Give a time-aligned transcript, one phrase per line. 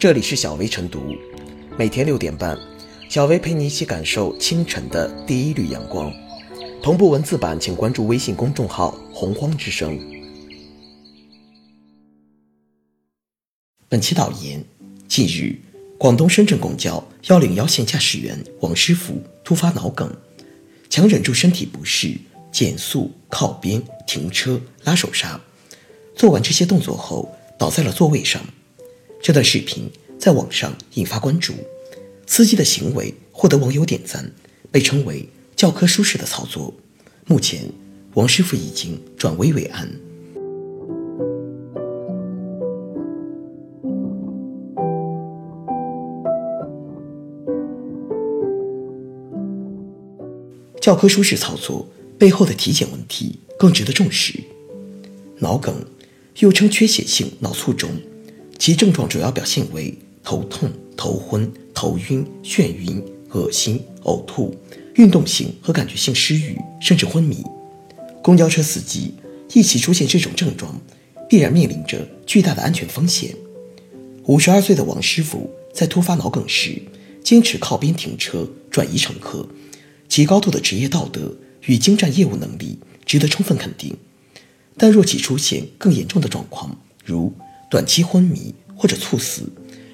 [0.00, 1.14] 这里是小薇晨读，
[1.76, 2.58] 每天六点半，
[3.10, 6.10] 小薇陪你一起感受清晨的第一缕阳光。
[6.82, 10.00] 同步文字版，请关注微信公众号“洪荒之声”。
[13.90, 14.64] 本期导言：
[15.06, 15.60] 近日，
[15.98, 20.10] 广东深圳公交幺零幺线驾驶员王师傅突发脑梗，
[20.88, 22.16] 强忍住身体不适，
[22.50, 25.38] 减速、靠边、停车、拉手刹，
[26.16, 28.42] 做完这些动作后，倒在了座位上。
[29.22, 31.52] 这段视频在网上引发关注，
[32.26, 34.32] 司机的行为获得网友点赞，
[34.72, 36.72] 被称为“教科书式的操作”。
[37.28, 37.70] 目前，
[38.14, 39.88] 王师傅已经转危为安。
[50.80, 51.86] 教科书式操作
[52.18, 54.40] 背后的体检问题更值得重视。
[55.38, 55.84] 脑梗
[56.38, 57.90] 又称缺血性脑卒中。
[58.60, 64.54] 其症状主要表现为头痛、头昏、头晕、眩晕、恶心、呕吐、
[64.96, 67.42] 运动性和感觉性失语，甚至昏迷。
[68.22, 69.14] 公交车司机
[69.54, 70.78] 一起出现这种症状，
[71.26, 73.34] 必然面临着巨大的安全风险。
[74.26, 76.82] 五十二岁的王师傅在突发脑梗时，
[77.24, 79.48] 坚持靠边停车转移乘客，
[80.06, 83.96] 其高度的职业道德与精湛业务能力值得充分肯定。
[84.76, 87.32] 但若其出现更严重的状况，如……
[87.70, 89.42] 短期昏迷或者猝死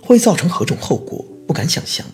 [0.00, 1.22] 会造成何种后果？
[1.46, 2.06] 不敢想象。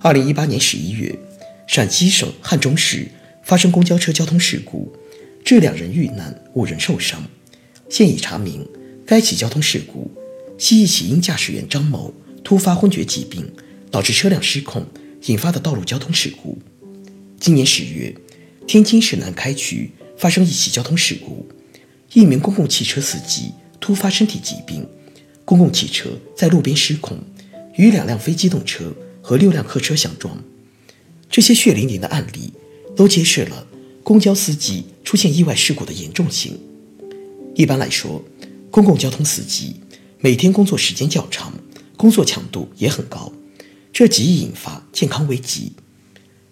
[0.00, 1.18] 二零一八年十一月，
[1.66, 3.06] 陕西省汉中市
[3.42, 4.92] 发生公交车交通事故，
[5.44, 7.22] 致两人遇难，五人受伤。
[7.90, 8.66] 现已查明，
[9.06, 10.10] 该起交通事故
[10.58, 12.12] 系一起因驾驶员张某
[12.42, 13.46] 突发昏厥疾病
[13.90, 14.86] 导致车辆失控
[15.26, 16.58] 引发的道路交通事故。
[17.38, 18.14] 今年十月，
[18.66, 21.46] 天津市南开区发生一起交通事故，
[22.14, 23.52] 一名公共汽车司机。
[23.86, 24.84] 突发身体疾病，
[25.44, 27.18] 公共汽车在路边失控，
[27.76, 30.42] 与两辆非机动车和六辆客车相撞。
[31.30, 32.52] 这些血淋淋的案例
[32.96, 33.64] 都揭示了
[34.02, 36.58] 公交司机出现意外事故的严重性。
[37.54, 38.24] 一般来说，
[38.72, 39.76] 公共交通司机
[40.18, 41.52] 每天工作时间较长，
[41.96, 43.32] 工作强度也很高，
[43.92, 45.70] 这极易引发健康危机。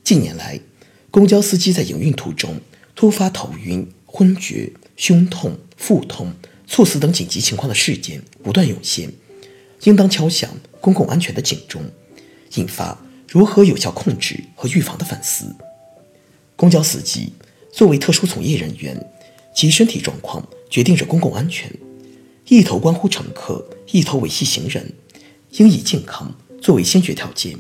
[0.05, 0.61] 近年来，
[1.11, 2.61] 公交司机在营运途中
[2.95, 6.33] 突发头晕、昏厥、胸痛、腹痛。
[6.67, 9.11] 猝死等紧急情况的事件不断涌现，
[9.85, 11.83] 应当敲响公共安全的警钟，
[12.55, 12.99] 引发
[13.29, 15.55] 如何有效控制和预防的反思。
[16.57, 17.33] 公交司机
[17.73, 18.99] 作为特殊从业人员，
[19.55, 21.71] 其身体状况决定着公共安全，
[22.49, 24.95] 一头关乎乘客，一头维系行人，
[25.53, 27.57] 应以健康作为先决条件。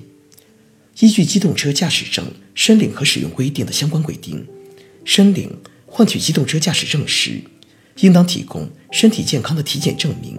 [1.00, 4.47] 依据《机动车驾驶证申领和使用规定》的相关规定，
[5.04, 5.50] 申领
[5.87, 7.43] 换取机动车驾驶证时。
[8.00, 10.38] 应当提供身体健康的体检证明，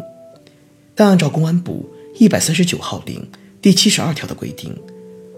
[0.94, 3.26] 但按照公安部一百三十九号令
[3.62, 4.76] 第七十二条的规定，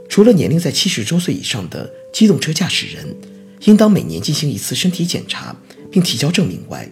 [0.09, 3.15] 除了年龄在七十周岁以上的机动车驾驶人
[3.61, 5.55] 应当每年进行一次身体检查
[5.91, 6.89] 并提交证明外，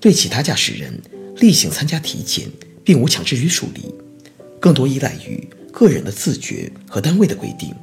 [0.00, 1.00] 对其他驾驶人
[1.36, 2.48] 例行参加体检
[2.84, 3.82] 并无强制约束力，
[4.60, 7.74] 更多依赖于个人的自觉和单位的规定。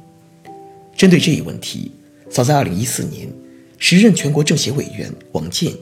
[0.96, 1.90] 针对这一问题，
[2.30, 3.28] 早在二零一四年，
[3.78, 5.72] 时任全国政协委员王健。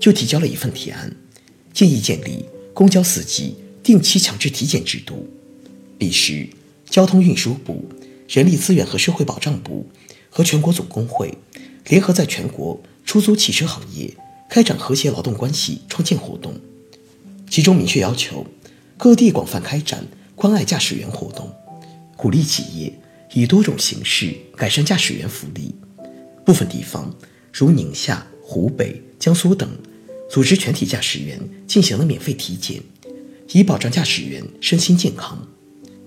[0.00, 1.14] 就提交了一份提案，
[1.72, 5.28] 建议建立公交司机定期强制体检制度。
[5.98, 6.48] 彼时，
[6.88, 7.84] 交通运输部、
[8.26, 9.86] 人力资源和社会保障部
[10.30, 11.36] 和全国总工会
[11.86, 14.16] 联合在全国出租汽车行业
[14.48, 16.58] 开展和谐劳动关系创建活动，
[17.50, 18.46] 其中明确要求
[18.96, 21.52] 各地广泛开展关爱驾驶员活动，
[22.16, 22.98] 鼓励企业
[23.34, 25.74] 以多种形式改善驾驶员福利。
[26.46, 27.14] 部分地方，
[27.52, 29.68] 如宁夏、湖北、江苏等。
[30.30, 32.80] 组织全体驾驶员进行了免费体检，
[33.50, 35.44] 以保障驾驶员身心健康。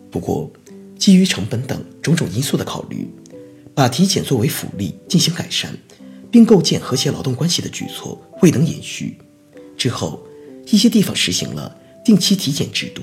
[0.10, 0.50] 不过，
[0.98, 3.06] 基于成本等种种因素的考虑，
[3.76, 5.78] 把体检作为福利进行改善，
[6.32, 9.18] 并构建和谐劳动关系的举措未能延续。
[9.78, 10.26] 之后，
[10.68, 13.02] 一些地方实行了定期体检制度，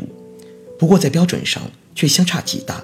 [0.78, 2.82] 不过在标准上却相差极大，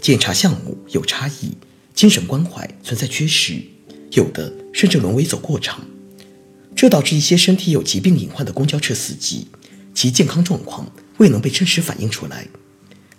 [0.00, 1.52] 检查项目有差异，
[1.94, 3.60] 精神关怀存在缺失，
[4.12, 5.86] 有的甚至沦为走过场。
[6.76, 9.48] 这导致一些身体有疾病隐患的公交车司机，
[9.94, 12.46] 其健康状况未能被真实反映出来。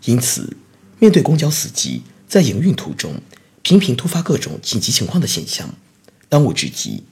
[0.05, 0.55] 因此，
[0.99, 3.19] 面对公交司机在营运途中
[3.63, 5.73] 频频突发各种紧急情况的现象，
[6.29, 7.03] 当务之急，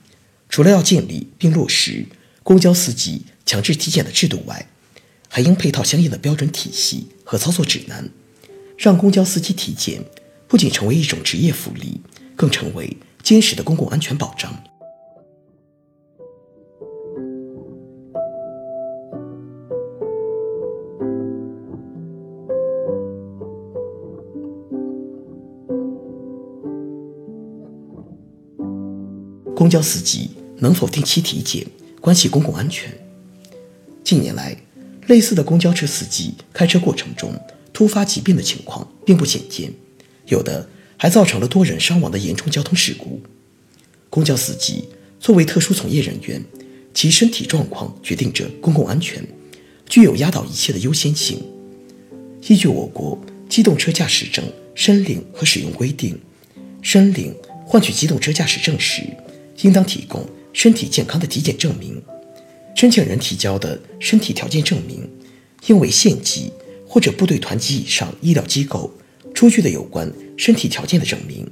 [0.48, 2.06] 除了要建立并落实
[2.44, 4.70] 公交司机强制体检的制度外，
[5.28, 8.08] 还应配套相应的标准体系和操作指南，
[8.78, 10.06] 让公交司机体检
[10.48, 12.00] 不仅成为一种职业福利，
[12.36, 14.64] 更成为坚实的公共安全保障。
[29.66, 30.30] 公交司机
[30.60, 31.66] 能否定期体检
[32.00, 32.96] 关系公共安全。
[34.04, 34.56] 近年来，
[35.08, 37.34] 类似的公交车司机开车过程中
[37.74, 39.74] 突发疾病的情况并不鲜见，
[40.28, 43.20] 有的还造成了多人伤亡的严重交通事故。
[44.12, 44.88] 公交司机
[45.20, 46.46] 作为特殊从业人员，
[46.94, 49.28] 其身体状况决定着公共安全，
[49.90, 51.44] 具有压倒一切的优先性。
[52.48, 53.20] 依据我国
[53.50, 54.46] 机动车驾驶证
[54.76, 56.20] 申领和使用规定，
[56.84, 57.34] 申领
[57.66, 59.02] 换取机动车驾驶证时，
[59.62, 62.02] 应当提供身体健康的体检证明。
[62.76, 65.10] 申请人提交的身体条件证明，
[65.68, 66.52] 应为县级
[66.88, 68.92] 或者部队团级以上医疗机构
[69.34, 71.50] 出具的有关身体条件的证明。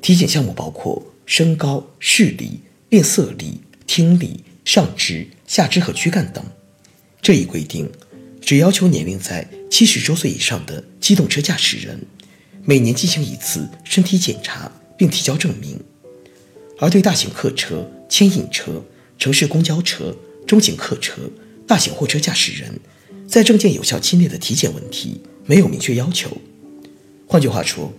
[0.00, 6.44] 体检项目包括身高、视力、辨色力、听力、上肢、下肢和躯干等。
[7.20, 7.90] 这一规定
[8.40, 12.00] 只要求年龄在七十周岁以上的机动车驾驶人
[12.64, 15.78] 每年进行一次身体检查，并提交证明。
[16.78, 18.82] 而对大型客车、牵引车、
[19.18, 20.14] 城市公交车、
[20.46, 21.14] 中型客车、
[21.66, 22.80] 大型货车驾驶人，
[23.26, 26.36] 在证件有效期内的体检问题没有明确要求。
[27.26, 27.92] 换句话说，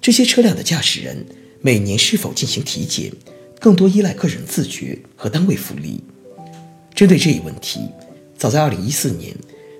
[0.00, 1.26] 这些车辆的驾驶人
[1.60, 3.10] 每年是否进行体检，
[3.58, 6.04] 更多依赖个人自觉和单位福利。
[6.94, 7.80] 针对这一问题，
[8.36, 9.34] 早在2014年，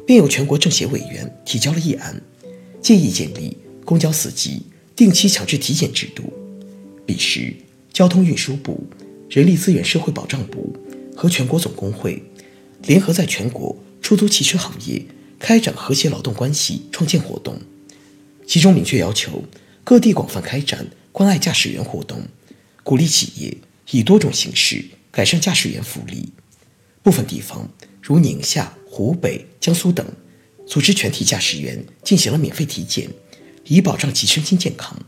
[0.06, 2.20] 便有全国政协委员提交了议案，
[2.80, 4.62] 建议建立公交司机
[4.96, 6.32] 定期强制体检制度。
[7.06, 7.54] 彼时，
[7.96, 8.87] 交通运输部、
[9.31, 10.76] 人力资源社会保障部
[11.16, 12.22] 和全国总工会
[12.82, 15.02] 联合在全国出租汽车行业
[15.38, 17.58] 开展和谐劳动关系创建活动，
[18.46, 19.43] 其中明确要求
[19.82, 22.20] 各地广泛开展关爱驾驶员活动，
[22.82, 23.56] 鼓励企业
[23.90, 26.28] 以多种形式改善驾驶员福利。
[27.02, 27.66] 部分地方
[28.02, 30.06] 如宁夏、湖北、江苏等，
[30.66, 33.08] 组织全体驾驶员进行了免费体检，
[33.64, 35.00] 以保障其身心健康。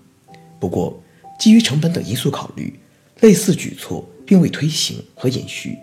[0.58, 1.02] 不过，
[1.38, 2.78] 基于成本等因素考虑，
[3.20, 5.78] 类似举措并未推行和延续。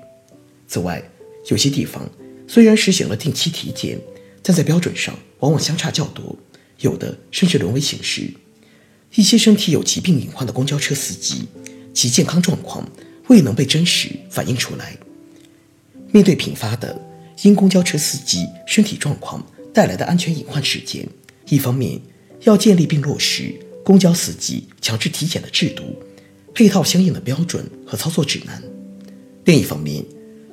[0.68, 1.02] 此外，
[1.48, 2.07] 有些地方
[2.48, 4.00] 虽然实行了定期体检，
[4.44, 6.38] 但在标准上往往相差较多，
[6.80, 8.30] 有的甚至沦为形式。
[9.16, 11.48] 一些身体有疾病隐患的公交车司机，
[11.94, 12.86] 其健康状况
[13.28, 14.98] 未能被真实反映出来。
[16.12, 17.01] 面对频发的
[17.44, 21.08] 因公交车司机身体状况带来的安全隐患事件，
[21.48, 22.01] 一方面
[22.42, 23.56] 要建立并落实。
[23.86, 25.84] 公交司机强制体检的制度，
[26.56, 28.62] 配套相应的标准和操作指南。
[29.44, 30.04] 另一方面，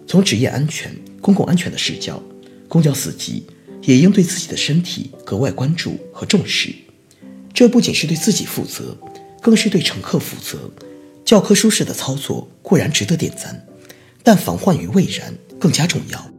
[0.06, 2.23] 从职业安全、公共安全的视角，
[2.69, 3.46] 公交司机
[3.81, 6.75] 也应对自己的身体格外关注和重视。
[7.55, 8.94] 这不仅是对自己负责，
[9.40, 10.70] 更是对乘客负责。
[11.25, 13.67] 教科书式的操作固然值得点赞，
[14.23, 16.31] 但防患于未然更加重要。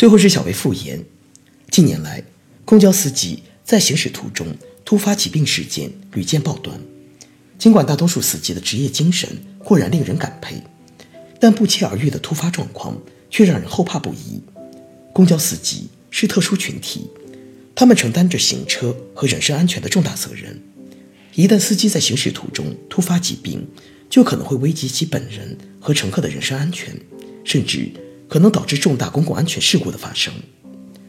[0.00, 1.04] 最后是小薇复言，
[1.70, 2.24] 近年来，
[2.64, 4.46] 公交司机在行驶途中
[4.82, 6.80] 突发疾病事件屡见报端。
[7.58, 10.56] 尽管大多数司机的职业精神固然令人感佩，
[11.38, 12.98] 但不期而遇的突发状况
[13.28, 14.40] 却让人后怕不已。
[15.12, 17.06] 公交司机是特殊群体，
[17.74, 20.58] 他们承担着行车和人身安全的重大责任。
[21.34, 23.68] 一旦司机在行驶途中突发疾病，
[24.08, 26.98] 就可能会危及其本人和乘客的人身安全，
[27.44, 27.90] 甚至。
[28.30, 30.32] 可能导致重大公共安全事故的发生。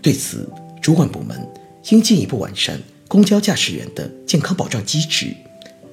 [0.01, 0.49] 对此，
[0.81, 1.47] 主管部门
[1.91, 5.33] 应进一步完善公交驾驶员的健康保障机制，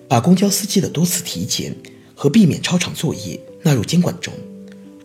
[0.08, 1.76] 把公交司机的多次体检
[2.14, 4.32] 和避免超长作业纳入监管中。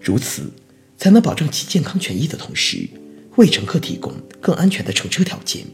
[0.01, 0.49] 如此，
[0.97, 2.89] 才能保证其健康权益的同时，
[3.35, 5.65] 为乘客提供更安全的乘车条件。